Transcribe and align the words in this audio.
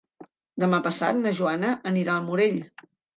Demà 0.61 0.79
passat 0.87 1.19
na 1.19 1.33
Joana 1.39 1.73
anirà 1.91 2.15
al 2.17 2.25
Morell. 2.31 2.59